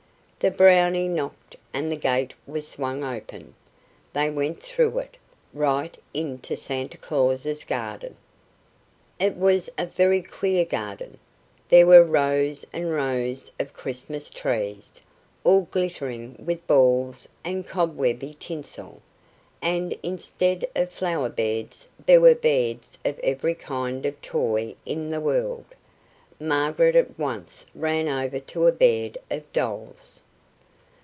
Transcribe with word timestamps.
The 0.39 0.49
Brownie 0.49 1.07
knocked 1.07 1.55
and 1.71 1.91
the 1.91 1.95
gate 1.95 2.33
was 2.47 2.67
swung 2.67 3.03
open. 3.03 3.53
They 4.11 4.31
went 4.31 4.59
through 4.59 4.97
it, 4.97 5.15
right 5.53 5.95
into 6.15 6.57
Santa 6.57 6.97
Claus's 6.97 7.63
garden. 7.63 8.15
It 9.19 9.37
was 9.37 9.69
a 9.77 9.85
very 9.85 10.23
queer 10.23 10.65
garden. 10.65 11.19
There 11.69 11.85
were 11.85 12.03
rows 12.03 12.65
and 12.73 12.91
rows 12.91 13.51
of 13.59 13.73
Christmas 13.73 14.31
trees, 14.31 14.99
all 15.43 15.67
glittering 15.69 16.43
with 16.43 16.65
balls 16.65 17.29
and 17.43 17.67
cobwebby 17.67 18.35
tinsel, 18.39 19.03
and 19.61 19.95
instead 20.01 20.65
of 20.75 20.89
flower 20.91 21.29
beds 21.29 21.87
there 22.07 22.19
were 22.19 22.33
beds 22.33 22.97
of 23.05 23.19
every 23.19 23.53
kind 23.53 24.07
of 24.07 24.19
toy 24.23 24.73
in 24.87 25.11
the 25.11 25.21
world. 25.21 25.65
Margaret 26.39 26.95
at 26.95 27.19
once 27.19 27.63
ran 27.75 28.07
over 28.07 28.39
to 28.39 28.65
a 28.65 28.71
bed 28.71 29.19
of 29.29 29.53
dolls. 29.53 30.23